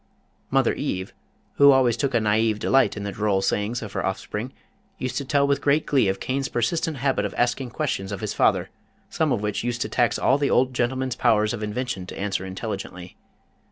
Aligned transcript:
Mother 0.49 0.73
Eve, 0.73 1.13
who 1.57 1.71
always 1.71 1.95
took 1.95 2.15
a 2.15 2.19
naïve 2.19 2.57
delight 2.57 2.97
in 2.97 3.03
the 3.03 3.11
droll 3.11 3.43
sayings 3.43 3.83
of 3.83 3.93
her 3.93 4.03
offspring, 4.03 4.51
used 4.97 5.15
to 5.17 5.25
tell 5.25 5.45
with 5.45 5.61
great 5.61 5.85
glee 5.85 6.07
of 6.07 6.19
Cain's 6.19 6.47
persistent 6.49 6.97
habit 6.97 7.23
of 7.23 7.35
asking 7.35 7.69
questions 7.69 8.11
of 8.11 8.21
his 8.21 8.33
father, 8.33 8.71
some 9.11 9.31
of 9.31 9.43
which 9.43 9.63
used 9.63 9.81
to 9.81 9.89
tax 9.89 10.17
all 10.17 10.39
the 10.39 10.49
old 10.49 10.73
gentleman's 10.73 11.15
powers 11.15 11.53
of 11.53 11.61
invention 11.61 12.07
to 12.07 12.17
answer 12.17 12.43
intelligently. 12.47 13.15